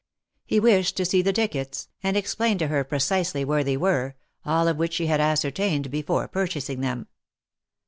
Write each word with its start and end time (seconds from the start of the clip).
He 0.47 0.59
wished 0.59 0.97
to 0.97 1.05
see 1.05 1.21
the 1.21 1.31
tickets, 1.31 1.87
and 2.01 2.17
explained 2.17 2.57
to 2.61 2.69
her 2.69 2.83
precisely 2.83 3.45
where 3.45 3.63
they 3.63 3.77
were, 3.77 4.15
all 4.43 4.67
of 4.67 4.77
which 4.77 4.93
she 4.95 5.05
had 5.05 5.21
ascertained 5.21 5.91
before 5.91 6.27
purchasing 6.27 6.81
them. 6.81 7.05